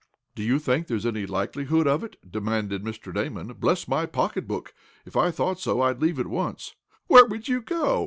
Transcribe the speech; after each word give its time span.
"Do 0.33 0.41
you 0.41 0.57
think 0.57 0.87
there 0.87 0.97
is 0.97 1.05
any 1.05 1.27
likelihood 1.27 1.85
of 1.85 2.03
it?" 2.03 2.15
demanded 2.27 2.83
Mr. 2.83 3.13
Damon. 3.13 3.49
"Bless 3.53 3.87
my 3.87 4.07
pocketbook! 4.07 4.73
If 5.05 5.15
I 5.15 5.29
thought 5.29 5.59
so 5.59 5.81
I'd 5.83 6.01
leave 6.01 6.17
at 6.17 6.25
once." 6.25 6.73
"Where 7.05 7.27
would 7.27 7.47
you 7.47 7.61
go?" 7.61 7.99